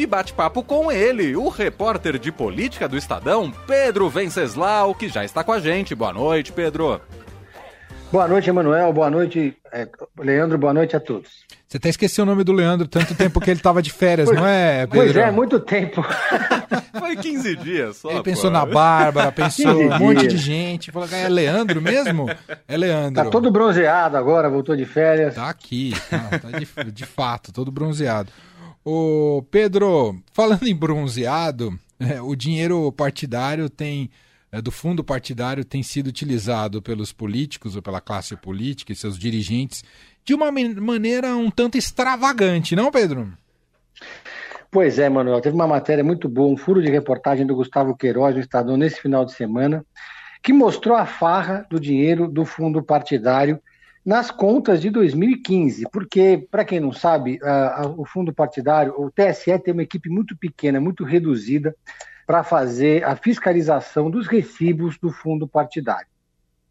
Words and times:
e 0.00 0.06
bate 0.06 0.32
papo 0.32 0.62
com 0.62 0.90
ele, 0.90 1.36
o 1.36 1.48
repórter 1.48 2.18
de 2.18 2.32
política 2.32 2.88
do 2.88 2.96
Estadão, 2.96 3.52
Pedro 3.66 4.08
Venceslau, 4.08 4.94
que 4.94 5.08
já 5.08 5.24
está 5.24 5.44
com 5.44 5.52
a 5.52 5.60
gente. 5.60 5.94
Boa 5.94 6.12
noite, 6.12 6.52
Pedro. 6.52 7.00
Boa 8.10 8.26
noite, 8.26 8.48
Emanuel. 8.48 8.92
Boa 8.92 9.10
noite, 9.10 9.54
é, 9.70 9.86
Leandro. 10.18 10.56
Boa 10.56 10.72
noite 10.72 10.96
a 10.96 11.00
todos. 11.00 11.44
Você 11.68 11.76
até 11.76 11.88
esqueceu 11.90 12.24
o 12.24 12.26
nome 12.26 12.42
do 12.42 12.52
Leandro, 12.52 12.88
tanto 12.88 13.14
tempo 13.14 13.40
que 13.40 13.50
ele 13.50 13.60
estava 13.60 13.80
de 13.80 13.92
férias, 13.92 14.26
pois, 14.26 14.40
não 14.40 14.46
é, 14.46 14.86
Pedro? 14.86 15.04
Pois 15.04 15.16
é, 15.16 15.30
muito 15.30 15.60
tempo. 15.60 16.02
Foi 16.98 17.14
15 17.14 17.56
dias 17.56 17.96
só. 17.98 18.10
Ele 18.10 18.22
pensou 18.22 18.50
pô. 18.50 18.58
na 18.58 18.66
Bárbara, 18.66 19.30
pensou 19.30 19.80
um 19.80 19.98
monte 19.98 20.26
de 20.26 20.36
gente. 20.36 20.90
Falou, 20.90 21.08
é 21.12 21.28
Leandro 21.28 21.80
mesmo? 21.80 22.26
É 22.66 22.76
Leandro. 22.76 23.22
Tá 23.22 23.30
todo 23.30 23.50
bronzeado 23.52 24.16
agora, 24.16 24.48
voltou 24.48 24.74
de 24.74 24.84
férias. 24.84 25.34
Tá 25.34 25.48
aqui, 25.48 25.94
tá, 26.08 26.38
tá 26.38 26.58
de, 26.58 26.90
de, 26.90 27.06
fato, 27.06 27.52
todo 27.52 27.70
bronzeado. 27.70 28.32
Ô, 28.84 29.42
Pedro, 29.50 30.22
falando 30.32 30.66
em 30.66 30.74
bronzeado, 30.74 31.78
é, 32.00 32.20
o 32.20 32.34
dinheiro 32.34 32.90
partidário 32.92 33.68
tem 33.68 34.10
é, 34.52 34.60
do 34.60 34.72
fundo 34.72 35.04
partidário 35.04 35.64
tem 35.64 35.82
sido 35.82 36.08
utilizado 36.08 36.82
pelos 36.82 37.12
políticos 37.12 37.76
ou 37.76 37.82
pela 37.82 38.00
classe 38.00 38.36
política 38.36 38.92
e 38.92 38.96
seus 38.96 39.16
dirigentes 39.16 39.84
de 40.24 40.34
uma 40.34 40.50
maneira 40.50 41.36
um 41.36 41.50
tanto 41.50 41.78
extravagante, 41.78 42.74
não, 42.74 42.90
Pedro? 42.90 43.32
Pois 44.70 44.98
é, 44.98 45.08
Manuel. 45.08 45.40
Teve 45.40 45.54
uma 45.54 45.66
matéria 45.66 46.04
muito 46.04 46.28
boa, 46.28 46.52
um 46.52 46.56
furo 46.56 46.82
de 46.82 46.90
reportagem 46.90 47.46
do 47.46 47.54
Gustavo 47.54 47.96
Queiroz 47.96 48.34
no 48.34 48.40
Estadão 48.40 48.76
nesse 48.76 49.00
final 49.00 49.24
de 49.24 49.32
semana, 49.32 49.84
que 50.42 50.52
mostrou 50.52 50.96
a 50.96 51.06
farra 51.06 51.66
do 51.68 51.80
dinheiro 51.80 52.28
do 52.28 52.44
fundo 52.44 52.82
partidário 52.82 53.60
nas 54.04 54.30
contas 54.30 54.80
de 54.80 54.90
2015. 54.90 55.88
Porque, 55.90 56.46
para 56.50 56.64
quem 56.64 56.80
não 56.80 56.92
sabe, 56.92 57.38
o 57.96 58.04
fundo 58.04 58.32
partidário, 58.32 58.94
o 58.98 59.10
TSE 59.10 59.58
tem 59.58 59.72
uma 59.72 59.82
equipe 59.82 60.08
muito 60.08 60.36
pequena, 60.36 60.80
muito 60.80 61.04
reduzida, 61.04 61.74
para 62.26 62.44
fazer 62.44 63.04
a 63.04 63.16
fiscalização 63.16 64.10
dos 64.10 64.28
recibos 64.28 64.96
do 64.98 65.10
fundo 65.10 65.48
partidário. 65.48 66.06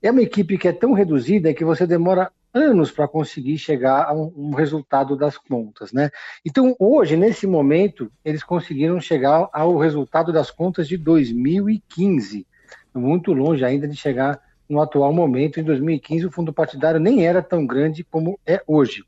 É 0.02 0.10
uma 0.10 0.22
equipe 0.22 0.58
que 0.58 0.70
é 0.70 0.72
tão 0.72 0.94
reduzida 0.94 1.54
que 1.54 1.66
você 1.66 1.86
demora 1.86 2.32
anos 2.54 2.92
para 2.92 3.08
conseguir 3.08 3.58
chegar 3.58 4.06
a 4.06 4.14
um, 4.14 4.32
um, 4.36 4.52
resultado 4.54 5.16
das 5.16 5.38
contas, 5.38 5.92
né? 5.92 6.10
Então, 6.46 6.76
hoje, 6.80 7.16
nesse 7.16 7.46
momento, 7.46 8.12
eles 8.24 8.44
conseguiram 8.44 9.00
chegar 9.00 9.50
ao 9.52 9.78
resultado 9.78 10.32
das 10.32 10.50
contas 10.50 10.88
de 10.88 10.98
2015, 10.98 12.48
muito 12.94 13.34
longe 13.34 13.64
ainda 13.64 13.88
de 13.88 13.96
chegar 13.96 14.40
no 14.70 14.82
atual 14.82 15.12
momento. 15.12 15.60
Em 15.60 15.64
2015, 15.64 16.28
o 16.28 16.32
fundo 16.32 16.54
partidário 16.54 17.00
nem 17.00 17.26
era 17.26 17.42
tão 17.42 17.66
grande 17.66 18.04
como 18.04 18.40
é 18.46 18.62
hoje. 18.68 19.04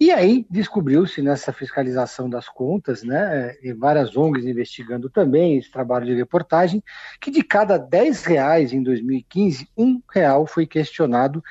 E 0.00 0.10
aí 0.10 0.44
descobriu-se 0.50 1.22
nessa 1.22 1.52
fiscalização 1.52 2.28
das 2.28 2.48
contas, 2.48 3.04
né, 3.04 3.54
e 3.62 3.72
várias 3.72 4.16
ONGs 4.16 4.44
investigando 4.44 5.08
também 5.08 5.56
esse 5.56 5.70
trabalho 5.70 6.04
de 6.04 6.14
reportagem, 6.14 6.82
que 7.20 7.30
de 7.30 7.44
cada 7.44 7.78
10 7.78 8.24
reais 8.24 8.72
em 8.72 8.82
2015, 8.82 9.68
um 9.76 10.02
real 10.12 10.46
foi 10.46 10.66
questionado 10.66 11.42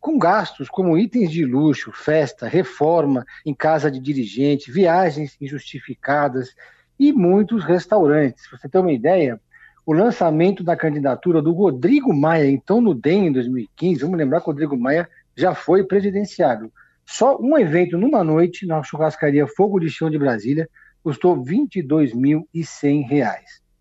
com 0.00 0.18
gastos 0.18 0.68
como 0.68 0.98
itens 0.98 1.30
de 1.30 1.44
luxo, 1.44 1.92
festa, 1.92 2.48
reforma 2.48 3.24
em 3.46 3.54
casa 3.54 3.88
de 3.88 4.00
dirigente, 4.00 4.72
viagens 4.72 5.36
injustificadas 5.40 6.56
e 6.98 7.12
muitos 7.12 7.64
restaurantes. 7.64 8.48
Pra 8.48 8.58
você 8.58 8.68
ter 8.68 8.78
uma 8.78 8.92
ideia, 8.92 9.40
o 9.84 9.92
lançamento 9.92 10.62
da 10.62 10.76
candidatura 10.76 11.42
do 11.42 11.52
Rodrigo 11.52 12.14
Maia, 12.14 12.48
então 12.48 12.80
no 12.80 12.94
DEM 12.94 13.26
em 13.26 13.32
2015, 13.32 14.00
vamos 14.02 14.18
lembrar 14.18 14.40
que 14.40 14.46
o 14.46 14.52
Rodrigo 14.52 14.76
Maia 14.76 15.08
já 15.36 15.54
foi 15.54 15.84
presidenciável. 15.84 16.72
Só 17.04 17.36
um 17.40 17.58
evento 17.58 17.98
numa 17.98 18.22
noite 18.22 18.64
na 18.66 18.82
churrascaria 18.82 19.46
Fogo 19.46 19.80
de 19.80 19.90
Chão 19.90 20.08
de 20.08 20.18
Brasília 20.18 20.68
custou 21.02 21.34
R$ 21.34 21.42
22.100. 21.42 23.40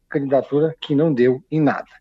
Candidatura 0.09 0.75
que 0.81 0.95
não 0.95 1.13
deu 1.13 1.43
em 1.51 1.61
nada. 1.61 2.00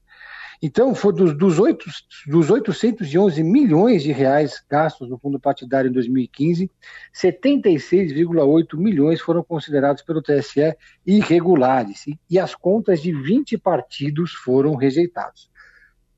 Então, 0.63 0.95
foi 0.95 1.15
dos, 1.15 1.35
dos, 1.35 1.59
8, 1.59 1.87
dos 2.27 2.51
811 2.51 3.43
milhões 3.43 4.03
de 4.03 4.13
reais 4.13 4.63
gastos 4.69 5.09
no 5.09 5.19
fundo 5.19 5.41
partidário 5.41 5.89
em 5.89 5.93
2015, 5.93 6.71
76,8 7.15 8.77
milhões 8.77 9.23
foram 9.23 9.43
considerados 9.43 10.03
pelo 10.03 10.21
TSE 10.21 10.77
irregulares 11.07 12.07
e, 12.07 12.21
e 12.29 12.39
as 12.39 12.55
contas 12.55 13.01
de 13.01 13.11
20 13.11 13.57
partidos 13.57 14.33
foram 14.35 14.75
rejeitadas. 14.75 15.49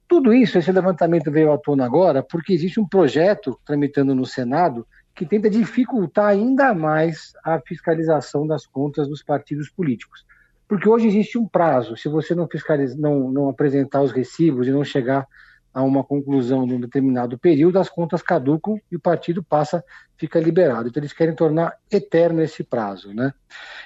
Tudo 0.08 0.34
isso, 0.34 0.58
esse 0.58 0.72
levantamento 0.72 1.30
veio 1.30 1.52
à 1.52 1.56
tona 1.56 1.86
agora 1.86 2.22
porque 2.22 2.52
existe 2.52 2.80
um 2.80 2.86
projeto 2.86 3.58
tramitando 3.64 4.12
no 4.12 4.26
Senado 4.26 4.86
que 5.14 5.24
tenta 5.24 5.48
dificultar 5.48 6.26
ainda 6.26 6.74
mais 6.74 7.32
a 7.44 7.60
fiscalização 7.60 8.46
das 8.46 8.66
contas 8.66 9.08
dos 9.08 9.22
partidos 9.22 9.70
políticos. 9.70 10.26
Porque 10.72 10.88
hoje 10.88 11.06
existe 11.06 11.36
um 11.36 11.46
prazo, 11.46 11.98
se 11.98 12.08
você 12.08 12.34
não 12.34 12.48
fiscalizar, 12.48 12.98
não, 12.98 13.30
não 13.30 13.50
apresentar 13.50 14.00
os 14.00 14.10
recibos 14.10 14.66
e 14.66 14.70
não 14.70 14.82
chegar 14.82 15.28
a 15.70 15.82
uma 15.82 16.02
conclusão 16.02 16.66
de 16.66 16.72
um 16.72 16.80
determinado 16.80 17.38
período, 17.38 17.78
as 17.78 17.90
contas 17.90 18.22
caducam 18.22 18.80
e 18.90 18.96
o 18.96 18.98
partido 18.98 19.42
passa, 19.42 19.84
fica 20.16 20.40
liberado. 20.40 20.88
Então 20.88 21.02
eles 21.02 21.12
querem 21.12 21.34
tornar 21.34 21.76
eterno 21.90 22.40
esse 22.40 22.64
prazo, 22.64 23.12
né? 23.12 23.34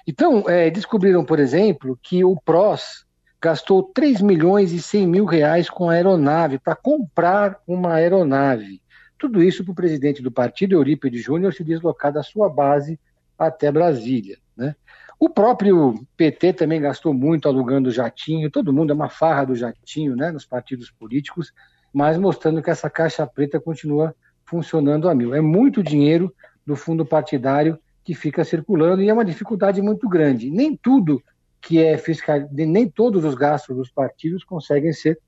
Então, 0.07 0.49
é, 0.49 0.71
descobriram, 0.71 1.25
por 1.25 1.41
exemplo, 1.41 1.99
que 2.01 2.23
o 2.23 2.37
PROS 2.37 3.05
gastou 3.43 3.83
3 3.83 4.21
milhões 4.21 4.71
e 4.71 4.81
100 4.81 5.09
mil 5.09 5.25
reais 5.25 5.69
com 5.69 5.91
a 5.91 5.95
aeronave, 5.95 6.57
para 6.57 6.77
comprar 6.77 7.59
uma 7.67 7.95
aeronave. 7.95 8.81
Tudo 9.19 9.43
isso 9.43 9.65
para 9.65 9.73
o 9.73 9.75
presidente 9.75 10.23
do 10.23 10.31
partido, 10.31 10.77
Eurípides 10.77 11.25
Júnior, 11.25 11.53
se 11.53 11.65
deslocar 11.65 12.13
da 12.13 12.23
sua 12.23 12.49
base 12.49 12.97
até 13.37 13.73
Brasília. 13.73 14.39
Né? 14.57 14.77
O 15.19 15.31
próprio 15.31 15.94
PT 16.16 16.53
também 16.53 16.81
gastou 16.81 17.15
muito 17.15 17.49
alugando 17.49 17.91
jatinho, 17.91 18.50
todo 18.50 18.72
mundo 18.72 18.91
é 18.91 18.94
uma 18.94 19.09
farra 19.09 19.47
do 19.47 19.54
jatinho 19.54 20.15
né, 20.15 20.31
nos 20.31 20.44
partidos 20.44 20.91
políticos, 20.91 21.53
mas 21.93 22.19
mostrando 22.19 22.62
que 22.62 22.71
essa 22.71 22.91
caixa 22.91 23.27
preta 23.27 23.59
continua 23.59 24.15
funcionando 24.44 25.09
a 25.09 25.15
mil. 25.15 25.34
É 25.34 25.41
muito 25.41 25.82
dinheiro 25.82 26.34
do 26.66 26.77
fundo 26.77 27.06
partidário 27.06 27.78
que 28.04 28.15
fica 28.15 28.44
circulando 28.44 29.03
e 29.03 29.09
é 29.09 29.12
uma 29.12 29.25
dificuldade 29.25 29.81
muito 29.81 30.09
grande. 30.09 30.50
Nem 30.50 30.77
tudo 30.77 31.22
que 31.60 31.83
é 31.83 31.97
fiscal, 31.97 32.47
nem 32.53 32.88
todos 32.88 33.25
os 33.25 33.34
gastos 33.34 33.77
dos 33.77 33.91
partidos 33.91 34.44
conseguem 34.44 34.93
ser 34.93 35.19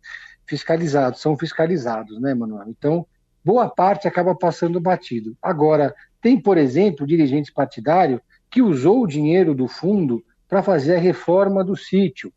fiscalizados, 0.46 1.20
são 1.20 1.36
fiscalizados, 1.36 2.20
né, 2.20 2.34
Manuel? 2.34 2.68
Então, 2.68 3.06
boa 3.44 3.68
parte 3.68 4.06
acaba 4.06 4.34
passando 4.34 4.80
batido. 4.80 5.36
Agora, 5.42 5.94
tem, 6.20 6.40
por 6.40 6.56
exemplo, 6.56 7.06
dirigentes 7.06 7.52
partidários 7.52 8.20
que 8.50 8.62
usou 8.62 9.02
o 9.02 9.06
dinheiro 9.06 9.54
do 9.54 9.68
fundo 9.68 10.24
para 10.48 10.62
fazer 10.62 10.96
a 10.96 11.00
reforma 11.00 11.62
do 11.62 11.76
sítio, 11.76 12.32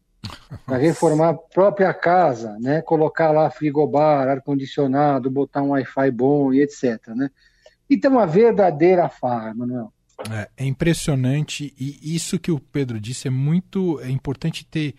para 0.66 0.78
reformar 0.78 1.30
a 1.30 1.34
própria 1.34 1.94
casa, 1.94 2.58
né? 2.60 2.82
colocar 2.82 3.32
lá 3.32 3.50
frigobar, 3.50 4.28
ar-condicionado, 4.28 5.32
botar 5.32 5.62
um 5.62 5.70
Wi-Fi 5.70 6.12
bom 6.12 6.54
e 6.54 6.62
etc. 6.62 7.08
Né? 7.10 7.30
Então, 7.90 8.12
uma 8.12 8.28
verdadeira 8.28 9.08
farra, 9.10 9.54
Manuel. 9.54 9.92
É, 10.30 10.50
é, 10.58 10.66
impressionante 10.66 11.74
e 11.80 12.16
isso 12.16 12.38
que 12.38 12.52
o 12.52 12.60
Pedro 12.60 13.00
disse 13.00 13.28
é 13.28 13.32
muito 13.32 14.00
é 14.02 14.10
importante 14.10 14.64
ter, 14.66 14.94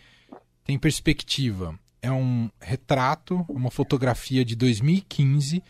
ter 0.65 0.73
em 0.73 0.79
perspectiva. 0.79 1.79
É 2.01 2.11
um 2.11 2.51
retrato, 2.61 3.45
uma 3.49 3.71
fotografia 3.71 4.45
de 4.45 4.57
2015 4.57 5.63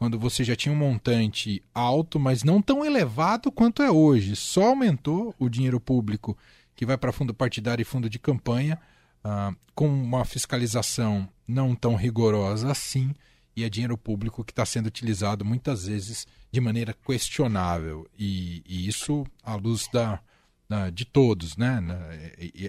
quando 0.00 0.18
você 0.18 0.42
já 0.42 0.56
tinha 0.56 0.74
um 0.74 0.78
montante 0.78 1.62
alto, 1.74 2.18
mas 2.18 2.42
não 2.42 2.62
tão 2.62 2.82
elevado 2.82 3.52
quanto 3.52 3.82
é 3.82 3.90
hoje. 3.90 4.34
Só 4.34 4.68
aumentou 4.68 5.34
o 5.38 5.46
dinheiro 5.46 5.78
público 5.78 6.38
que 6.74 6.86
vai 6.86 6.96
para 6.96 7.12
fundo 7.12 7.34
partidário 7.34 7.82
e 7.82 7.84
fundo 7.84 8.08
de 8.08 8.18
campanha, 8.18 8.80
uh, 9.22 9.54
com 9.74 9.86
uma 9.86 10.24
fiscalização 10.24 11.28
não 11.46 11.74
tão 11.74 11.96
rigorosa 11.96 12.70
assim, 12.70 13.12
e 13.54 13.62
é 13.62 13.68
dinheiro 13.68 13.98
público 13.98 14.42
que 14.42 14.52
está 14.52 14.64
sendo 14.64 14.86
utilizado 14.86 15.44
muitas 15.44 15.84
vezes 15.84 16.26
de 16.50 16.62
maneira 16.62 16.94
questionável. 16.94 18.08
E, 18.18 18.62
e 18.66 18.88
isso 18.88 19.26
à 19.44 19.54
luz 19.54 19.86
da, 19.92 20.18
da, 20.66 20.88
de 20.88 21.04
todos, 21.04 21.58
né? 21.58 21.78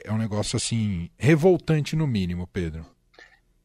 É, 0.03 0.11
um 0.11 0.17
negócio 0.17 0.57
assim 0.57 1.09
revoltante 1.17 1.95
no 1.95 2.05
mínimo, 2.05 2.45
Pedro. 2.45 2.85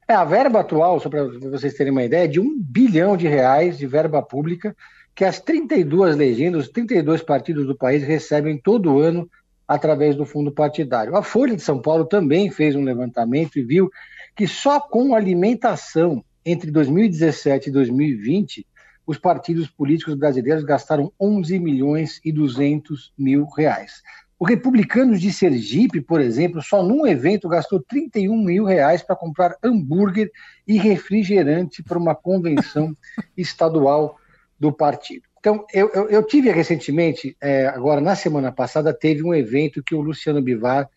É, 0.09 0.15
a 0.15 0.25
verba 0.25 0.61
atual, 0.61 1.01
só 1.01 1.09
para 1.09 1.25
vocês 1.25 1.75
terem 1.75 1.93
uma 1.93 2.05
ideia, 2.05 2.25
é 2.25 2.29
de 2.29 2.39
um 2.39 2.57
bilhão 2.61 3.17
de 3.17 3.27
reais 3.27 3.77
de 3.77 3.87
verba 3.87 4.23
pública 4.23 4.77
que 5.15 5.25
as 5.25 5.41
32 5.41 6.15
legendas, 6.15 6.67
os 6.67 6.69
32 6.69 7.23
partidos 7.23 7.67
do 7.67 7.77
país 7.77 8.03
recebem 8.05 8.57
todo 8.57 9.01
ano 9.01 9.29
através 9.67 10.15
do 10.15 10.25
fundo 10.25 10.53
partidário. 10.53 11.17
A 11.17 11.23
Folha 11.23 11.57
de 11.57 11.63
São 11.63 11.81
Paulo 11.81 12.05
também 12.05 12.51
fez 12.51 12.77
um 12.77 12.85
levantamento 12.85 13.59
e 13.59 13.65
viu 13.65 13.91
que 14.37 14.47
só 14.47 14.79
com 14.79 15.15
alimentação 15.15 16.23
entre 16.45 16.71
2017 16.71 17.69
e 17.69 17.73
2020, 17.73 18.67
os 19.05 19.19
partidos 19.19 19.69
políticos 19.69 20.15
brasileiros 20.15 20.63
gastaram 20.63 21.13
11 21.21 21.59
milhões 21.59 22.21
e 22.25 22.31
200 22.31 23.13
mil 23.19 23.47
reais. 23.47 24.03
O 24.39 24.45
Republicanos 24.45 25.21
de 25.21 25.33
Sergipe, 25.33 26.01
por 26.01 26.21
exemplo, 26.21 26.63
só 26.63 26.83
num 26.83 27.07
evento 27.07 27.49
gastou 27.49 27.81
31 27.81 28.37
mil 28.37 28.65
reais 28.65 29.03
para 29.03 29.17
comprar 29.17 29.57
hambúrguer 29.63 30.31
e 30.67 30.77
refrigerante 30.77 31.83
para 31.83 31.99
uma 31.99 32.15
convenção 32.15 32.95
estadual 33.37 34.19
do 34.61 34.71
partido. 34.71 35.23
Então, 35.39 35.65
eu, 35.73 35.91
eu, 35.95 36.11
eu 36.11 36.23
tive 36.23 36.51
recentemente, 36.51 37.37
é, 37.41 37.67
agora 37.67 38.01
na 38.01 38.15
semana 38.15 38.53
passada, 38.53 38.93
teve 38.93 39.23
um 39.23 39.35
evento 39.35 39.83
que 39.83 39.95
o 39.95 40.01
Luciano 40.03 40.43
Bivar 40.43 40.89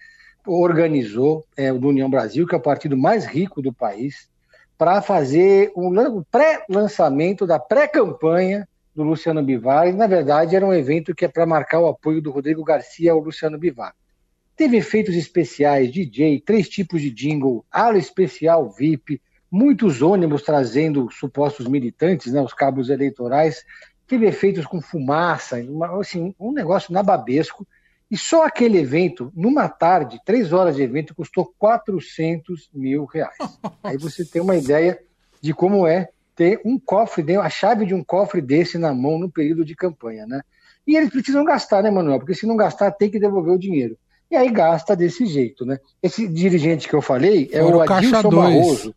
organizou, 0.46 1.46
é, 1.56 1.72
do 1.72 1.88
União 1.88 2.10
Brasil, 2.10 2.46
que 2.46 2.56
é 2.56 2.58
o 2.58 2.62
partido 2.62 2.98
mais 2.98 3.26
rico 3.26 3.62
do 3.62 3.72
país, 3.72 4.30
para 4.78 5.02
fazer 5.02 5.72
um 5.76 6.24
pré-lançamento 6.32 7.46
da 7.46 7.60
pré-campanha 7.60 8.68
do 9.00 9.10
Luciano 9.10 9.42
Bivar. 9.42 9.88
E, 9.88 9.94
na 9.94 10.08
verdade, 10.08 10.56
era 10.56 10.66
um 10.66 10.74
evento 10.74 11.16
que 11.16 11.24
é 11.24 11.28
para 11.28 11.46
marcar 11.46 11.80
o 11.80 11.88
apoio 11.88 12.22
do 12.22 12.32
Rodrigo 12.32 12.64
Garcia 12.66 13.14
ao 13.14 13.20
Luciano 13.20 13.58
Bivar. 13.58 13.96
Teve 14.58 14.76
efeitos 14.76 15.16
especiais, 15.16 15.90
DJ, 15.90 16.42
três 16.42 16.68
tipos 16.68 17.02
de 17.02 17.10
jingle, 17.10 17.66
ala 17.72 17.98
especial 17.98 18.70
VIP, 18.70 19.22
muitos 19.50 20.02
ônibus 20.02 20.44
trazendo 20.44 21.10
supostos 21.12 21.66
militantes, 21.66 22.34
né, 22.34 22.42
os 22.42 22.54
cabos 22.54 22.90
eleitorais. 22.90 23.64
Teve 24.06 24.28
efeitos 24.28 24.66
com 24.66 24.82
fumaça, 24.82 25.56
uma, 25.64 25.98
assim, 25.98 26.36
um 26.38 26.52
negócio 26.52 26.94
nababesco. 26.94 27.66
E 28.12 28.18
só 28.18 28.46
aquele 28.46 28.80
evento, 28.80 29.32
numa 29.34 29.70
tarde, 29.70 30.20
três 30.26 30.52
horas 30.52 30.76
de 30.76 30.82
evento, 30.82 31.16
custou 31.16 31.54
400 31.58 32.70
mil 32.74 33.06
reais. 33.06 33.38
Aí 33.82 33.98
você 33.98 34.26
tem 34.26 34.42
uma 34.42 34.58
ideia 34.58 35.00
de 35.42 35.54
como 35.54 35.88
é 35.88 36.10
ter 36.40 36.62
um 36.64 36.80
cofre, 36.80 37.36
a 37.36 37.50
chave 37.50 37.86
de 37.86 37.94
um 37.94 38.02
cofre 38.02 38.42
desse 38.42 38.78
na 38.78 38.94
mão 38.94 39.20
no 39.20 39.30
período 39.30 39.66
de 39.66 39.76
campanha, 39.76 40.26
né? 40.26 40.42
E 40.88 40.96
eles 40.96 41.10
precisam 41.10 41.44
gastar, 41.44 41.84
né, 41.84 41.92
Manuel? 41.92 42.18
Porque 42.18 42.34
se 42.34 42.48
não 42.48 42.56
gastar, 42.56 42.92
tem 42.92 43.12
que 43.12 43.20
devolver 43.20 43.54
o 43.54 43.60
dinheiro 43.60 43.98
e 44.32 44.38
aí 44.38 44.50
gasta 44.50 44.96
desse 44.96 45.26
jeito, 45.26 45.66
né? 45.66 45.80
Esse 46.02 46.28
dirigente 46.28 46.88
que 46.88 46.94
eu 46.94 47.02
falei 47.02 47.50
é 47.52 47.62
o 47.62 47.82
Adilson 47.82 48.30
Barroso. 48.30 48.96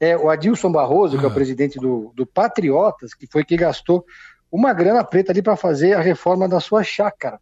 É 0.00 0.16
o 0.16 0.28
Adilson 0.28 0.72
Barroso, 0.72 1.18
que 1.18 1.24
é 1.24 1.28
o 1.28 1.30
ah. 1.30 1.34
presidente 1.34 1.78
do, 1.78 2.10
do 2.16 2.26
Patriotas, 2.26 3.14
que 3.14 3.26
foi 3.26 3.44
que 3.44 3.56
gastou 3.56 4.04
uma 4.50 4.72
grana 4.72 5.04
preta 5.04 5.30
ali 5.30 5.42
para 5.42 5.54
fazer 5.56 5.92
a 5.92 6.00
reforma 6.00 6.48
da 6.48 6.58
sua 6.58 6.82
chácara, 6.82 7.38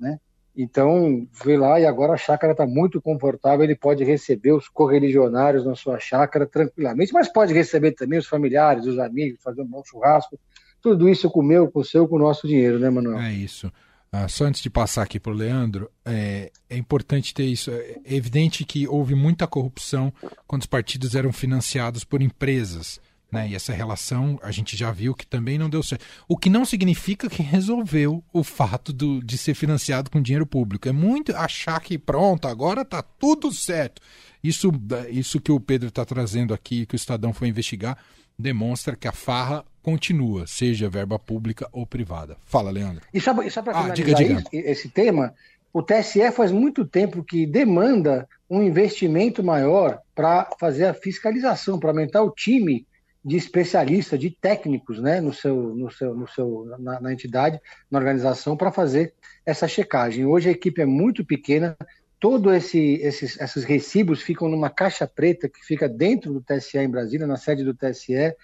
né? 0.00 0.18
Então, 0.60 1.24
veio 1.44 1.60
lá 1.60 1.78
e 1.78 1.86
agora 1.86 2.14
a 2.14 2.16
chácara 2.16 2.50
está 2.50 2.66
muito 2.66 3.00
confortável, 3.00 3.62
ele 3.62 3.76
pode 3.76 4.02
receber 4.02 4.50
os 4.50 4.68
correligionários 4.68 5.64
na 5.64 5.76
sua 5.76 6.00
chácara 6.00 6.48
tranquilamente, 6.48 7.12
mas 7.12 7.32
pode 7.32 7.54
receber 7.54 7.92
também 7.92 8.18
os 8.18 8.26
familiares, 8.26 8.84
os 8.84 8.98
amigos, 8.98 9.40
fazer 9.40 9.62
um 9.62 9.66
bom 9.66 9.84
churrasco. 9.84 10.36
Tudo 10.82 11.08
isso 11.08 11.30
com 11.30 11.38
o 11.38 11.44
meu, 11.44 11.70
com 11.70 11.78
o 11.78 11.84
seu, 11.84 12.08
com 12.08 12.16
o 12.16 12.18
nosso 12.18 12.48
dinheiro, 12.48 12.80
né, 12.80 12.90
Manuel? 12.90 13.20
É 13.20 13.32
isso. 13.32 13.70
Ah, 14.10 14.26
só 14.26 14.46
antes 14.46 14.60
de 14.60 14.68
passar 14.68 15.02
aqui 15.02 15.20
para 15.20 15.30
o 15.30 15.36
Leandro, 15.36 15.88
é, 16.04 16.50
é, 16.68 16.76
importante 16.76 17.32
ter 17.32 17.44
isso. 17.44 17.70
É 17.70 18.00
evidente 18.04 18.64
que 18.64 18.88
houve 18.88 19.14
muita 19.14 19.46
corrupção 19.46 20.12
quando 20.44 20.62
os 20.62 20.66
partidos 20.66 21.14
eram 21.14 21.32
financiados 21.32 22.02
por 22.02 22.20
empresas. 22.20 23.00
Né? 23.30 23.48
E 23.48 23.54
essa 23.54 23.72
relação 23.72 24.38
a 24.42 24.50
gente 24.50 24.76
já 24.76 24.90
viu 24.90 25.14
que 25.14 25.26
também 25.26 25.58
não 25.58 25.68
deu 25.68 25.82
certo. 25.82 26.04
O 26.26 26.36
que 26.36 26.48
não 26.48 26.64
significa 26.64 27.28
que 27.28 27.42
resolveu 27.42 28.24
o 28.32 28.42
fato 28.42 28.92
do, 28.92 29.22
de 29.22 29.36
ser 29.36 29.54
financiado 29.54 30.10
com 30.10 30.20
dinheiro 30.20 30.46
público. 30.46 30.88
É 30.88 30.92
muito 30.92 31.36
achar 31.36 31.80
que 31.80 31.98
pronto, 31.98 32.48
agora 32.48 32.82
está 32.82 33.02
tudo 33.02 33.52
certo. 33.52 34.00
Isso, 34.42 34.72
isso 35.10 35.40
que 35.40 35.52
o 35.52 35.60
Pedro 35.60 35.88
está 35.88 36.04
trazendo 36.04 36.54
aqui, 36.54 36.86
que 36.86 36.94
o 36.94 36.96
Estadão 36.96 37.32
foi 37.32 37.48
investigar, 37.48 37.98
demonstra 38.38 38.96
que 38.96 39.08
a 39.08 39.12
farra 39.12 39.64
continua, 39.82 40.46
seja 40.46 40.88
verba 40.88 41.18
pública 41.18 41.68
ou 41.72 41.86
privada. 41.86 42.36
Fala, 42.44 42.70
Leandro. 42.70 43.02
E 43.12 43.20
só, 43.20 43.34
só 43.50 43.62
para 43.62 43.72
ah, 43.72 43.82
finalizar 43.82 43.94
diga, 43.94 44.14
diga. 44.14 44.44
Esse, 44.52 44.70
esse 44.70 44.88
tema, 44.88 45.34
o 45.72 45.82
TSE 45.82 46.30
faz 46.32 46.52
muito 46.52 46.86
tempo 46.86 47.24
que 47.24 47.46
demanda 47.46 48.28
um 48.48 48.62
investimento 48.62 49.42
maior 49.42 50.00
para 50.14 50.50
fazer 50.58 50.86
a 50.86 50.94
fiscalização, 50.94 51.78
para 51.78 51.90
aumentar 51.90 52.22
o 52.22 52.30
time 52.30 52.86
de 53.24 53.36
especialistas, 53.36 54.18
de 54.18 54.30
técnicos, 54.30 55.00
né, 55.00 55.20
no 55.20 55.32
seu, 55.32 55.74
no 55.74 55.90
seu, 55.90 56.14
no 56.14 56.28
seu, 56.28 56.76
na, 56.78 57.00
na 57.00 57.12
entidade, 57.12 57.60
na 57.90 57.98
organização, 57.98 58.56
para 58.56 58.72
fazer 58.72 59.14
essa 59.44 59.66
checagem. 59.66 60.24
Hoje 60.24 60.48
a 60.48 60.52
equipe 60.52 60.80
é 60.80 60.86
muito 60.86 61.24
pequena, 61.24 61.76
todos 62.20 62.52
esse, 62.54 62.94
esses, 62.94 63.40
esses 63.40 63.64
recibos 63.64 64.22
ficam 64.22 64.48
numa 64.48 64.70
caixa 64.70 65.06
preta 65.06 65.48
que 65.48 65.64
fica 65.64 65.88
dentro 65.88 66.32
do 66.32 66.40
TSE 66.40 66.78
em 66.78 66.88
Brasília, 66.88 67.26
na 67.26 67.36
sede 67.36 67.64
do 67.64 67.74
TSE, 67.74 68.34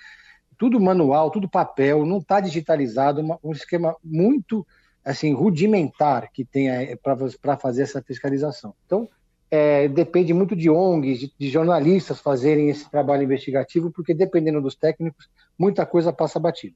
tudo 0.58 0.80
manual, 0.80 1.30
tudo 1.30 1.48
papel, 1.48 2.04
não 2.04 2.18
está 2.18 2.40
digitalizado, 2.40 3.20
uma, 3.20 3.38
um 3.42 3.52
esquema 3.52 3.96
muito 4.02 4.66
assim 5.04 5.34
rudimentar 5.34 6.30
que 6.32 6.44
tem 6.44 6.68
para 7.42 7.56
fazer 7.58 7.82
essa 7.82 8.02
fiscalização. 8.02 8.74
Então, 8.86 9.08
é, 9.54 9.86
depende 9.86 10.34
muito 10.34 10.56
de 10.56 10.68
ONGs, 10.68 11.20
de, 11.20 11.32
de, 11.38 11.48
jornalistas 11.48 12.18
fazerem 12.18 12.70
esse 12.70 12.90
trabalho 12.90 13.22
investigativo, 13.22 13.88
porque 13.88 14.12
dependendo 14.12 14.60
dos 14.60 14.74
técnicos, 14.74 15.28
muita 15.56 15.86
coisa 15.86 16.12
passa 16.12 16.40
batido. 16.40 16.74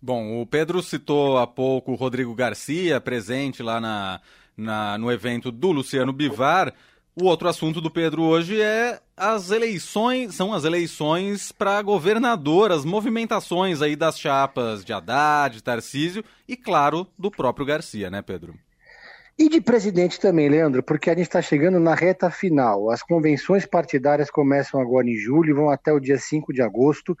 Bom, 0.00 0.40
o 0.40 0.46
Pedro 0.46 0.80
citou 0.80 1.38
há 1.38 1.46
pouco 1.46 1.90
o 1.90 1.96
Rodrigo 1.96 2.32
Garcia, 2.32 3.00
presente 3.00 3.64
lá 3.64 3.80
na, 3.80 4.20
na, 4.56 4.96
no 4.96 5.10
evento 5.10 5.50
do 5.50 5.72
Luciano 5.72 6.12
Bivar. 6.12 6.72
O 7.20 7.24
outro 7.24 7.48
assunto 7.48 7.80
do 7.80 7.90
Pedro 7.90 8.22
hoje 8.22 8.62
é 8.62 9.00
as 9.16 9.50
eleições, 9.50 10.36
são 10.36 10.54
as 10.54 10.62
eleições 10.62 11.50
para 11.50 11.82
governador, 11.82 12.70
as 12.70 12.84
movimentações 12.84 13.82
aí 13.82 13.96
das 13.96 14.16
chapas 14.16 14.84
de 14.84 14.92
Haddad, 14.92 15.60
Tarcísio 15.64 16.24
e, 16.46 16.56
claro, 16.56 17.08
do 17.18 17.28
próprio 17.28 17.66
Garcia, 17.66 18.08
né, 18.08 18.22
Pedro? 18.22 18.54
E 19.40 19.48
de 19.48 19.58
presidente 19.58 20.20
também, 20.20 20.50
Leandro, 20.50 20.82
porque 20.82 21.08
a 21.08 21.14
gente 21.14 21.22
está 21.22 21.40
chegando 21.40 21.80
na 21.80 21.94
reta 21.94 22.30
final. 22.30 22.90
As 22.90 23.02
convenções 23.02 23.64
partidárias 23.64 24.30
começam 24.30 24.78
agora 24.78 25.08
em 25.08 25.16
julho 25.16 25.48
e 25.48 25.54
vão 25.54 25.70
até 25.70 25.90
o 25.90 25.98
dia 25.98 26.18
5 26.18 26.52
de 26.52 26.60
agosto. 26.60 27.16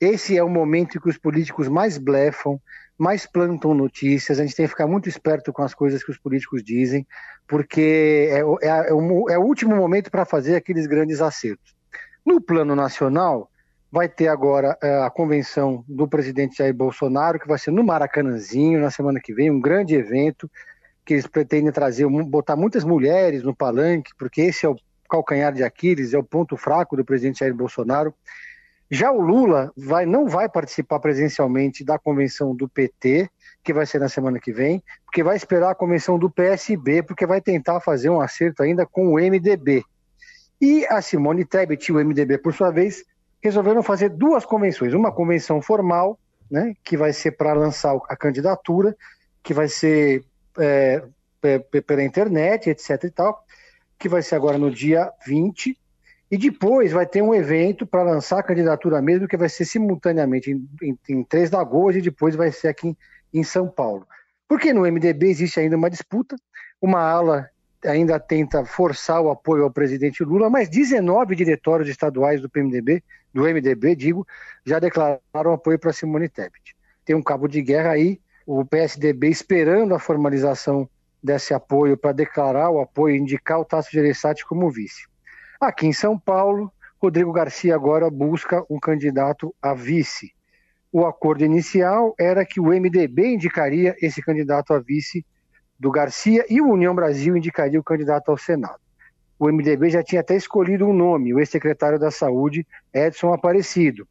Esse 0.00 0.38
é 0.38 0.44
o 0.44 0.48
momento 0.48 0.96
em 0.96 1.00
que 1.00 1.08
os 1.08 1.18
políticos 1.18 1.66
mais 1.66 1.98
blefam, 1.98 2.60
mais 2.96 3.26
plantam 3.26 3.74
notícias, 3.74 4.38
a 4.38 4.44
gente 4.44 4.54
tem 4.54 4.64
que 4.64 4.70
ficar 4.70 4.86
muito 4.86 5.08
esperto 5.08 5.52
com 5.52 5.60
as 5.60 5.74
coisas 5.74 6.04
que 6.04 6.10
os 6.12 6.18
políticos 6.18 6.62
dizem, 6.62 7.04
porque 7.48 8.28
é, 8.30 8.38
é, 8.64 8.88
é, 8.90 8.94
o, 8.94 9.28
é 9.28 9.36
o 9.36 9.42
último 9.42 9.74
momento 9.74 10.08
para 10.08 10.24
fazer 10.24 10.54
aqueles 10.54 10.86
grandes 10.86 11.20
acertos. 11.20 11.74
No 12.24 12.40
plano 12.40 12.76
nacional, 12.76 13.50
vai 13.90 14.08
ter 14.08 14.28
agora 14.28 14.78
é, 14.80 15.02
a 15.02 15.10
convenção 15.10 15.84
do 15.88 16.06
presidente 16.06 16.58
Jair 16.58 16.72
Bolsonaro, 16.72 17.40
que 17.40 17.48
vai 17.48 17.58
ser 17.58 17.72
no 17.72 17.82
Maracanãzinho, 17.82 18.78
na 18.78 18.90
semana 18.92 19.18
que 19.20 19.34
vem, 19.34 19.50
um 19.50 19.60
grande 19.60 19.96
evento, 19.96 20.48
que 21.06 21.14
eles 21.14 21.26
pretendem 21.28 21.70
trazer, 21.70 22.04
botar 22.24 22.56
muitas 22.56 22.82
mulheres 22.82 23.44
no 23.44 23.54
palanque, 23.54 24.10
porque 24.18 24.42
esse 24.42 24.66
é 24.66 24.68
o 24.68 24.76
calcanhar 25.08 25.52
de 25.52 25.62
Aquiles, 25.62 26.12
é 26.12 26.18
o 26.18 26.24
ponto 26.24 26.56
fraco 26.56 26.96
do 26.96 27.04
presidente 27.04 27.38
Jair 27.38 27.54
Bolsonaro. 27.54 28.12
Já 28.90 29.12
o 29.12 29.20
Lula 29.20 29.72
vai, 29.76 30.04
não 30.04 30.26
vai 30.26 30.48
participar 30.48 30.98
presencialmente 30.98 31.84
da 31.84 31.96
convenção 31.96 32.54
do 32.54 32.68
PT, 32.68 33.30
que 33.62 33.72
vai 33.72 33.86
ser 33.86 34.00
na 34.00 34.08
semana 34.08 34.40
que 34.40 34.52
vem, 34.52 34.82
porque 35.04 35.22
vai 35.22 35.36
esperar 35.36 35.70
a 35.70 35.74
convenção 35.76 36.18
do 36.18 36.28
PSB, 36.28 37.04
porque 37.04 37.24
vai 37.24 37.40
tentar 37.40 37.80
fazer 37.80 38.10
um 38.10 38.20
acerto 38.20 38.64
ainda 38.64 38.84
com 38.84 39.08
o 39.08 39.14
MDB. 39.14 39.84
E 40.60 40.84
a 40.86 41.00
Simone 41.00 41.44
Tebet 41.44 41.88
e 41.88 41.92
o 41.92 42.04
MDB, 42.04 42.38
por 42.38 42.52
sua 42.52 42.70
vez, 42.72 43.04
resolveram 43.40 43.82
fazer 43.82 44.08
duas 44.08 44.44
convenções. 44.44 44.92
Uma 44.92 45.12
convenção 45.12 45.62
formal, 45.62 46.18
né, 46.50 46.74
que 46.82 46.96
vai 46.96 47.12
ser 47.12 47.32
para 47.32 47.52
lançar 47.52 47.96
a 48.08 48.16
candidatura, 48.16 48.96
que 49.42 49.54
vai 49.54 49.68
ser 49.68 50.24
é, 50.58 51.02
pela 51.86 52.02
internet, 52.02 52.70
etc 52.70 53.04
e 53.04 53.10
tal, 53.10 53.44
que 53.98 54.08
vai 54.08 54.22
ser 54.22 54.34
agora 54.34 54.58
no 54.58 54.70
dia 54.70 55.12
20, 55.26 55.78
e 56.30 56.36
depois 56.36 56.92
vai 56.92 57.06
ter 57.06 57.22
um 57.22 57.34
evento 57.34 57.86
para 57.86 58.02
lançar 58.02 58.40
a 58.40 58.42
candidatura 58.42 59.00
mesmo, 59.00 59.28
que 59.28 59.36
vai 59.36 59.48
ser 59.48 59.64
simultaneamente 59.64 60.50
em, 60.50 60.68
em, 60.82 60.98
em 61.08 61.24
Três 61.24 61.50
Lagoas 61.50 61.94
e 61.96 62.00
depois 62.00 62.34
vai 62.34 62.50
ser 62.50 62.68
aqui 62.68 62.88
em, 62.88 62.96
em 63.32 63.44
São 63.44 63.68
Paulo. 63.68 64.06
Porque 64.48 64.72
no 64.72 64.82
MDB 64.82 65.28
existe 65.28 65.60
ainda 65.60 65.76
uma 65.76 65.90
disputa, 65.90 66.36
uma 66.80 67.00
ala 67.00 67.48
ainda 67.84 68.18
tenta 68.18 68.64
forçar 68.64 69.20
o 69.20 69.30
apoio 69.30 69.64
ao 69.64 69.70
presidente 69.70 70.24
Lula, 70.24 70.50
mas 70.50 70.68
19 70.68 71.36
diretórios 71.36 71.88
estaduais 71.88 72.40
do 72.40 72.48
PMDB, 72.48 73.02
do 73.32 73.42
MDB, 73.42 73.94
digo, 73.94 74.26
já 74.64 74.78
declararam 74.78 75.52
apoio 75.52 75.78
para 75.78 75.92
Simone 75.92 76.28
Tebet. 76.28 76.74
Tem 77.04 77.14
um 77.14 77.22
cabo 77.22 77.46
de 77.46 77.62
guerra 77.62 77.90
aí, 77.90 78.20
o 78.46 78.64
PSDB 78.64 79.28
esperando 79.28 79.94
a 79.94 79.98
formalização 79.98 80.88
desse 81.20 81.52
apoio 81.52 81.96
para 81.96 82.12
declarar 82.12 82.70
o 82.70 82.80
apoio 82.80 83.16
e 83.16 83.18
indicar 83.18 83.58
o 83.58 83.64
Tasso 83.64 83.90
Gereissati 83.90 84.46
como 84.46 84.70
vice. 84.70 85.08
Aqui 85.60 85.86
em 85.88 85.92
São 85.92 86.16
Paulo, 86.16 86.72
Rodrigo 87.02 87.32
Garcia 87.32 87.74
agora 87.74 88.08
busca 88.08 88.64
um 88.70 88.78
candidato 88.78 89.52
a 89.60 89.74
vice. 89.74 90.32
O 90.92 91.04
acordo 91.04 91.44
inicial 91.44 92.14
era 92.18 92.44
que 92.44 92.60
o 92.60 92.68
MDB 92.68 93.34
indicaria 93.34 93.96
esse 94.00 94.22
candidato 94.22 94.72
a 94.72 94.78
vice 94.78 95.26
do 95.78 95.90
Garcia 95.90 96.46
e 96.48 96.60
o 96.60 96.70
União 96.70 96.94
Brasil 96.94 97.36
indicaria 97.36 97.80
o 97.80 97.84
candidato 97.84 98.30
ao 98.30 98.38
Senado. 98.38 98.78
O 99.38 99.48
MDB 99.48 99.90
já 99.90 100.02
tinha 100.02 100.20
até 100.20 100.36
escolhido 100.36 100.86
um 100.86 100.94
nome, 100.94 101.34
o 101.34 101.40
ex-secretário 101.40 101.98
da 101.98 102.10
Saúde, 102.10 102.66
Edson 102.94 103.32
Aparecido. 103.32 104.08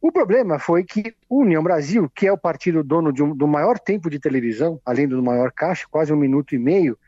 O 0.00 0.10
problema 0.10 0.58
foi 0.58 0.82
que 0.82 1.14
o 1.28 1.40
União 1.40 1.62
Brasil, 1.62 2.10
que 2.14 2.26
é 2.26 2.32
o 2.32 2.38
partido 2.38 2.82
dono 2.82 3.12
um, 3.22 3.36
do 3.36 3.46
maior 3.46 3.78
tempo 3.78 4.08
de 4.08 4.18
televisão, 4.18 4.80
além 4.84 5.06
do 5.06 5.22
maior 5.22 5.52
caixa, 5.52 5.86
quase 5.90 6.10
um 6.10 6.16
minuto 6.16 6.54
e 6.54 6.58
meio, 6.58 6.98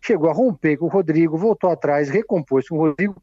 chegou 0.00 0.28
a 0.28 0.32
romper 0.32 0.76
com 0.76 0.86
o 0.86 0.88
Rodrigo, 0.88 1.38
voltou 1.38 1.70
atrás, 1.70 2.08
recompôs 2.08 2.68
com 2.68 2.76
o 2.76 2.78
Rodrigo, 2.78 3.22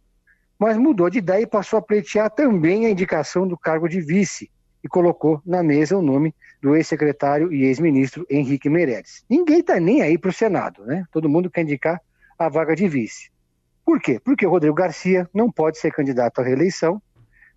mas 0.57 0.77
mudou 0.77 1.09
de 1.09 1.17
ideia 1.17 1.41
e 1.41 1.47
passou 1.47 1.77
a 1.77 1.81
pleitear 1.81 2.29
também 2.29 2.85
a 2.85 2.89
indicação 2.89 3.45
do 3.45 3.57
cargo 3.57 3.89
de 3.89 3.99
vice. 3.99 4.49
e 4.83 4.87
colocou 4.87 5.41
na 5.45 5.61
mesa 5.61 5.97
o 5.97 6.01
nome 6.01 6.33
do 6.61 6.75
ex-secretário 6.75 7.53
e 7.53 7.65
ex-ministro 7.65 8.25
Henrique 8.29 8.69
Meirelles. 8.69 9.23
Ninguém 9.29 9.59
está 9.59 9.79
nem 9.79 10.01
aí 10.01 10.17
para 10.17 10.29
o 10.29 10.33
Senado, 10.33 10.83
né? 10.85 11.05
Todo 11.11 11.29
mundo 11.29 11.51
quer 11.51 11.61
indicar 11.61 12.01
a 12.37 12.49
vaga 12.49 12.75
de 12.75 12.87
vice. 12.87 13.29
Por 13.85 13.99
quê? 13.99 14.19
Porque 14.19 14.45
o 14.45 14.49
Rodrigo 14.49 14.73
Garcia 14.73 15.29
não 15.33 15.51
pode 15.51 15.77
ser 15.77 15.91
candidato 15.91 16.39
à 16.39 16.43
reeleição, 16.43 17.01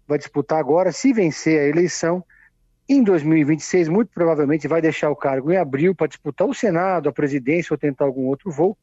vai 0.06 0.18
disputar 0.18 0.58
agora, 0.58 0.92
se 0.92 1.12
vencer 1.12 1.60
a 1.60 1.68
eleição, 1.68 2.24
em 2.88 3.02
2026, 3.02 3.88
muito 3.88 4.10
provavelmente 4.12 4.68
vai 4.68 4.80
deixar 4.80 5.10
o 5.10 5.16
cargo 5.16 5.50
em 5.50 5.56
abril 5.56 5.94
para 5.94 6.06
disputar 6.06 6.46
o 6.46 6.54
Senado, 6.54 7.08
a 7.08 7.12
presidência 7.12 7.72
ou 7.72 7.78
tentar 7.78 8.04
algum 8.04 8.26
outro 8.26 8.50
voo. 8.50 8.76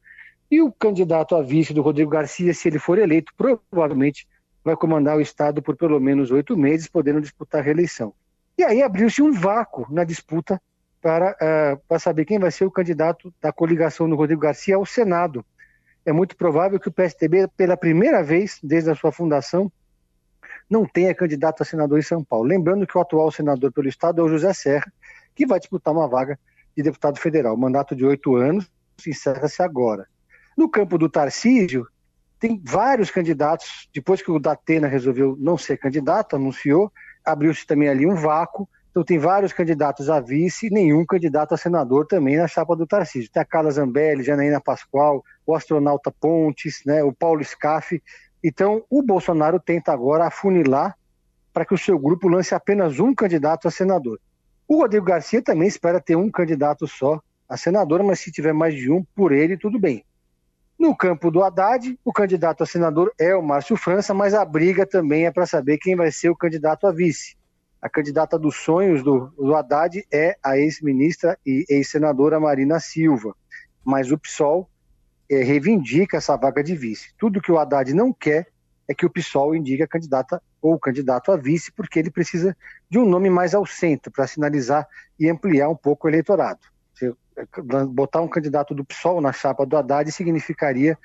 E 0.50 0.60
o 0.60 0.72
candidato 0.72 1.36
a 1.36 1.42
vice 1.42 1.72
do 1.72 1.82
Rodrigo 1.82 2.10
Garcia, 2.10 2.52
se 2.52 2.68
ele 2.68 2.78
for 2.78 2.98
eleito, 2.98 3.32
provavelmente 3.36 4.26
vai 4.64 4.76
comandar 4.76 5.16
o 5.16 5.20
Estado 5.20 5.62
por 5.62 5.76
pelo 5.76 6.00
menos 6.00 6.30
oito 6.30 6.56
meses, 6.56 6.88
podendo 6.88 7.20
disputar 7.20 7.60
a 7.60 7.64
reeleição. 7.64 8.12
E 8.58 8.64
aí 8.64 8.82
abriu-se 8.82 9.22
um 9.22 9.32
vácuo 9.32 9.86
na 9.88 10.04
disputa 10.04 10.60
para, 11.00 11.32
uh, 11.32 11.82
para 11.88 11.98
saber 11.98 12.24
quem 12.24 12.38
vai 12.38 12.50
ser 12.50 12.64
o 12.64 12.70
candidato 12.70 13.32
da 13.40 13.52
coligação 13.52 14.08
do 14.08 14.16
Rodrigo 14.16 14.42
Garcia 14.42 14.76
ao 14.76 14.84
Senado. 14.84 15.44
É 16.04 16.12
muito 16.12 16.36
provável 16.36 16.78
que 16.78 16.88
o 16.88 16.92
PSDB, 16.92 17.48
pela 17.56 17.76
primeira 17.76 18.22
vez 18.22 18.58
desde 18.62 18.90
a 18.90 18.94
sua 18.94 19.12
fundação, 19.12 19.70
não 20.72 20.86
tenha 20.86 21.14
candidato 21.14 21.62
a 21.62 21.66
senador 21.66 21.98
em 21.98 22.02
São 22.02 22.24
Paulo. 22.24 22.48
Lembrando 22.48 22.86
que 22.86 22.96
o 22.96 23.00
atual 23.00 23.30
senador 23.30 23.70
pelo 23.70 23.88
Estado 23.88 24.22
é 24.22 24.24
o 24.24 24.28
José 24.28 24.54
Serra, 24.54 24.90
que 25.34 25.46
vai 25.46 25.60
disputar 25.60 25.92
uma 25.92 26.08
vaga 26.08 26.38
de 26.74 26.82
deputado 26.82 27.18
federal. 27.18 27.54
Mandato 27.58 27.94
de 27.94 28.06
oito 28.06 28.36
anos 28.36 28.70
encerra-se 29.06 29.62
agora. 29.62 30.06
No 30.56 30.70
campo 30.70 30.96
do 30.96 31.10
Tarcísio, 31.10 31.86
tem 32.40 32.58
vários 32.64 33.10
candidatos. 33.10 33.86
Depois 33.92 34.22
que 34.22 34.30
o 34.30 34.38
Datena 34.38 34.88
resolveu 34.88 35.36
não 35.38 35.58
ser 35.58 35.76
candidato, 35.76 36.36
anunciou, 36.36 36.90
abriu-se 37.22 37.66
também 37.66 37.90
ali 37.90 38.06
um 38.06 38.14
vácuo. 38.14 38.66
Então 38.90 39.04
tem 39.04 39.18
vários 39.18 39.52
candidatos 39.52 40.08
a 40.08 40.20
vice, 40.20 40.70
nenhum 40.70 41.04
candidato 41.04 41.52
a 41.52 41.58
senador 41.58 42.06
também 42.06 42.38
na 42.38 42.48
chapa 42.48 42.74
do 42.74 42.86
Tarcísio. 42.86 43.30
Tem 43.30 43.42
a 43.42 43.44
Carla 43.44 43.70
Zambelli, 43.70 44.22
Janaína 44.22 44.60
Pascoal, 44.60 45.22
o 45.46 45.54
astronauta 45.54 46.10
Pontes, 46.10 46.82
né, 46.86 47.04
o 47.04 47.12
Paulo 47.12 47.44
Scaff. 47.44 48.02
Então 48.42 48.84
o 48.90 49.02
Bolsonaro 49.02 49.60
tenta 49.60 49.92
agora 49.92 50.26
afunilar 50.26 50.96
para 51.52 51.64
que 51.64 51.74
o 51.74 51.78
seu 51.78 51.98
grupo 51.98 52.28
lance 52.28 52.54
apenas 52.54 52.98
um 52.98 53.14
candidato 53.14 53.68
a 53.68 53.70
senador. 53.70 54.18
O 54.66 54.78
Rodrigo 54.78 55.04
Garcia 55.04 55.42
também 55.42 55.68
espera 55.68 56.00
ter 56.00 56.16
um 56.16 56.30
candidato 56.30 56.86
só 56.86 57.20
a 57.48 57.56
senador, 57.56 58.02
mas 58.02 58.20
se 58.20 58.32
tiver 58.32 58.54
mais 58.54 58.74
de 58.74 58.90
um, 58.90 59.04
por 59.14 59.32
ele, 59.32 59.58
tudo 59.58 59.78
bem. 59.78 60.04
No 60.78 60.96
campo 60.96 61.30
do 61.30 61.42
Haddad, 61.42 61.98
o 62.04 62.12
candidato 62.12 62.62
a 62.62 62.66
senador 62.66 63.12
é 63.18 63.36
o 63.36 63.42
Márcio 63.42 63.76
França, 63.76 64.14
mas 64.14 64.34
a 64.34 64.44
briga 64.44 64.86
também 64.86 65.26
é 65.26 65.30
para 65.30 65.46
saber 65.46 65.78
quem 65.78 65.94
vai 65.94 66.10
ser 66.10 66.30
o 66.30 66.36
candidato 66.36 66.86
a 66.86 66.92
vice. 66.92 67.36
A 67.80 67.88
candidata 67.88 68.38
dos 68.38 68.56
sonhos 68.56 69.02
do, 69.02 69.26
do 69.36 69.54
Haddad 69.54 70.04
é 70.10 70.36
a 70.42 70.56
ex-ministra 70.56 71.38
e 71.44 71.64
ex-senadora 71.68 72.40
Marina 72.40 72.80
Silva. 72.80 73.36
Mas 73.84 74.10
o 74.10 74.18
PSOL 74.18 74.68
é, 75.32 75.42
reivindica 75.42 76.18
essa 76.18 76.36
vaga 76.36 76.62
de 76.62 76.76
vice. 76.76 77.12
Tudo 77.18 77.40
que 77.40 77.50
o 77.50 77.58
Haddad 77.58 77.92
não 77.94 78.12
quer 78.12 78.48
é 78.86 78.94
que 78.94 79.06
o 79.06 79.10
PSOL 79.10 79.54
indique 79.54 79.82
a 79.82 79.88
candidata 79.88 80.42
ou 80.60 80.74
o 80.74 80.78
candidato 80.78 81.32
a 81.32 81.36
vice, 81.36 81.72
porque 81.72 81.98
ele 81.98 82.10
precisa 82.10 82.56
de 82.90 82.98
um 82.98 83.08
nome 83.08 83.30
mais 83.30 83.54
ao 83.54 83.64
centro 83.64 84.12
para 84.12 84.26
sinalizar 84.26 84.86
e 85.18 85.28
ampliar 85.28 85.68
um 85.68 85.76
pouco 85.76 86.06
o 86.06 86.10
eleitorado 86.10 86.60
botar 87.92 88.20
um 88.20 88.28
candidato 88.28 88.74
do 88.74 88.84
PSOL 88.84 89.20
na 89.20 89.32
chapa 89.32 89.64
do 89.64 89.76
Haddad 89.76 90.10
significaria 90.12 90.98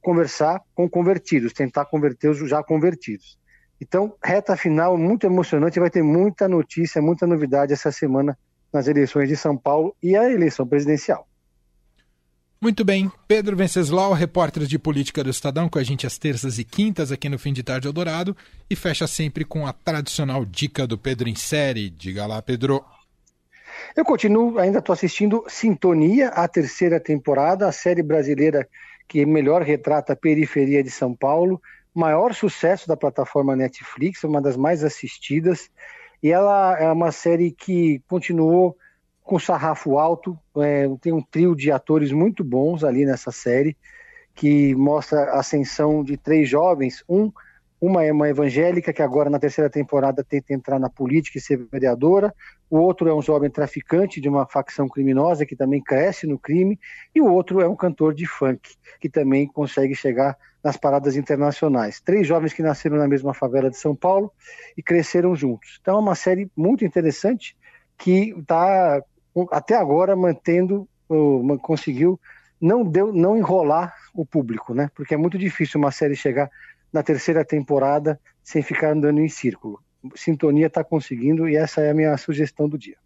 conversar 0.00 0.60
com 0.74 0.88
convertidos, 0.88 1.52
tentar 1.52 1.84
converter 1.86 2.28
os 2.28 2.38
já 2.48 2.62
convertidos. 2.62 3.38
Então, 3.80 4.14
reta 4.22 4.56
final 4.56 4.96
muito 4.96 5.26
emocionante, 5.26 5.80
vai 5.80 5.90
ter 5.90 6.02
muita 6.02 6.48
notícia, 6.48 7.02
muita 7.02 7.26
novidade 7.26 7.72
essa 7.72 7.90
semana 7.90 8.38
nas 8.72 8.86
eleições 8.86 9.28
de 9.28 9.36
São 9.36 9.56
Paulo 9.56 9.94
e 10.02 10.16
a 10.16 10.30
eleição 10.30 10.66
presidencial. 10.66 11.26
Muito 12.62 12.84
bem. 12.84 13.10
Pedro 13.26 13.56
Venceslau, 13.56 14.12
repórter 14.12 14.62
de 14.66 14.78
política 14.78 15.24
do 15.24 15.30
Estadão, 15.30 15.68
com 15.68 15.80
a 15.80 15.82
gente 15.82 16.06
às 16.06 16.16
terças 16.16 16.60
e 16.60 16.64
quintas 16.64 17.10
aqui 17.10 17.28
no 17.28 17.36
Fim 17.36 17.52
de 17.52 17.60
Tarde 17.60 17.88
Eldorado 17.88 18.36
e 18.70 18.76
fecha 18.76 19.04
sempre 19.08 19.44
com 19.44 19.66
a 19.66 19.72
tradicional 19.72 20.44
dica 20.44 20.86
do 20.86 20.96
Pedro 20.96 21.28
em 21.28 21.34
série. 21.34 21.90
Diga 21.90 22.24
lá, 22.24 22.40
Pedro. 22.40 22.84
Eu 23.96 24.04
continuo, 24.04 24.60
ainda 24.60 24.78
estou 24.78 24.92
assistindo 24.92 25.44
Sintonia, 25.48 26.28
a 26.28 26.46
terceira 26.46 27.00
temporada, 27.00 27.66
a 27.66 27.72
série 27.72 28.00
brasileira 28.00 28.68
que 29.08 29.26
melhor 29.26 29.62
retrata 29.62 30.12
a 30.12 30.16
periferia 30.16 30.84
de 30.84 30.90
São 30.90 31.16
Paulo, 31.16 31.60
maior 31.92 32.32
sucesso 32.32 32.86
da 32.86 32.96
plataforma 32.96 33.56
Netflix, 33.56 34.22
uma 34.22 34.40
das 34.40 34.56
mais 34.56 34.84
assistidas, 34.84 35.68
e 36.22 36.30
ela 36.30 36.78
é 36.78 36.92
uma 36.92 37.10
série 37.10 37.50
que 37.50 38.00
continuou 38.06 38.76
com 39.22 39.38
sarrafo 39.38 39.98
alto, 39.98 40.38
é, 40.58 40.88
tem 41.00 41.12
um 41.12 41.22
trio 41.22 41.54
de 41.54 41.70
atores 41.70 42.12
muito 42.12 42.42
bons 42.42 42.84
ali 42.84 43.04
nessa 43.04 43.30
série, 43.30 43.76
que 44.34 44.74
mostra 44.74 45.20
a 45.24 45.40
ascensão 45.40 46.02
de 46.02 46.16
três 46.16 46.48
jovens, 46.48 47.04
um 47.08 47.30
uma 47.82 48.04
é 48.04 48.12
uma 48.12 48.28
evangélica 48.28 48.92
que 48.92 49.02
agora 49.02 49.28
na 49.28 49.40
terceira 49.40 49.68
temporada 49.68 50.22
tenta 50.22 50.54
entrar 50.54 50.78
na 50.78 50.88
política 50.88 51.36
e 51.36 51.40
ser 51.40 51.56
vereadora. 51.56 52.32
O 52.70 52.78
outro 52.78 53.08
é 53.08 53.14
um 53.14 53.20
jovem 53.20 53.50
traficante 53.50 54.20
de 54.20 54.28
uma 54.28 54.46
facção 54.46 54.88
criminosa 54.88 55.44
que 55.44 55.56
também 55.56 55.82
cresce 55.82 56.24
no 56.24 56.38
crime. 56.38 56.78
E 57.12 57.20
o 57.20 57.26
outro 57.26 57.60
é 57.60 57.68
um 57.68 57.74
cantor 57.74 58.14
de 58.14 58.24
funk 58.24 58.76
que 59.00 59.08
também 59.08 59.48
consegue 59.48 59.96
chegar 59.96 60.38
nas 60.62 60.76
paradas 60.76 61.16
internacionais. 61.16 62.00
Três 62.00 62.24
jovens 62.24 62.52
que 62.52 62.62
nasceram 62.62 62.98
na 62.98 63.08
mesma 63.08 63.34
favela 63.34 63.68
de 63.68 63.76
São 63.76 63.96
Paulo 63.96 64.32
e 64.76 64.82
cresceram 64.82 65.34
juntos. 65.34 65.80
Então 65.82 65.96
é 65.96 65.98
uma 65.98 66.14
série 66.14 66.48
muito 66.56 66.84
interessante 66.84 67.56
que 67.98 68.32
está 68.38 69.02
até 69.50 69.76
agora 69.76 70.14
mantendo, 70.16 70.88
conseguiu 71.62 72.18
não 72.62 72.84
deu 72.84 73.12
não 73.12 73.36
enrolar 73.36 73.92
o 74.14 74.24
público, 74.24 74.72
né? 74.72 74.88
Porque 74.94 75.14
é 75.14 75.16
muito 75.16 75.36
difícil 75.36 75.80
uma 75.80 75.90
série 75.90 76.14
chegar 76.14 76.48
na 76.92 77.02
terceira 77.02 77.44
temporada 77.44 78.20
sem 78.44 78.62
ficar 78.62 78.92
andando 78.92 79.20
em 79.20 79.28
círculo. 79.28 79.82
Sintonia 80.14 80.68
está 80.68 80.84
conseguindo 80.84 81.48
e 81.48 81.56
essa 81.56 81.80
é 81.80 81.90
a 81.90 81.94
minha 81.94 82.16
sugestão 82.16 82.68
do 82.68 82.78
dia. 82.78 82.96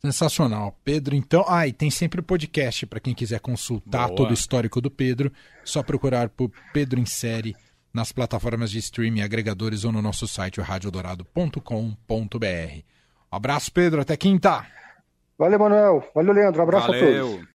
Sensacional. 0.00 0.78
Pedro, 0.84 1.14
então. 1.14 1.44
Ah, 1.48 1.66
e 1.66 1.72
tem 1.72 1.90
sempre 1.90 2.20
o 2.20 2.22
podcast 2.22 2.86
para 2.86 3.00
quem 3.00 3.14
quiser 3.14 3.40
consultar 3.40 4.06
Boa. 4.06 4.16
todo 4.16 4.30
o 4.30 4.34
histórico 4.34 4.80
do 4.80 4.90
Pedro. 4.90 5.32
Só 5.64 5.82
procurar 5.82 6.28
por 6.28 6.50
Pedro 6.72 6.98
em 7.00 7.06
Série 7.06 7.54
nas 7.92 8.12
plataformas 8.12 8.70
de 8.70 8.78
streaming, 8.78 9.22
agregadores 9.22 9.84
ou 9.84 9.92
no 9.92 10.00
nosso 10.00 10.28
site, 10.28 10.60
radiodorado.com.br. 10.60 11.66
Um 13.32 13.36
abraço, 13.36 13.72
Pedro. 13.72 14.00
Até 14.00 14.16
quinta. 14.16 14.66
Valeu, 15.38 15.58
Manuel. 15.58 16.10
Valeu, 16.14 16.32
Leandro. 16.34 16.60
Um 16.60 16.64
abraço 16.64 16.86
Valeu. 16.88 17.26
a 17.26 17.30
todos. 17.30 17.46